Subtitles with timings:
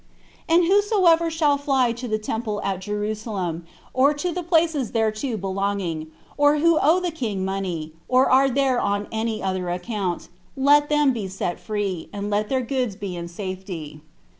[0.49, 6.07] And whosoever shall fly to the temple at Jerusalem, or to the places thereto belonging,
[6.37, 11.13] or who owe the king money, or are there on any other account, let them
[11.13, 14.01] be set free, and let their goods be in safety.